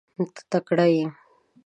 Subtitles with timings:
[0.31, 1.05] ته تکړه یې.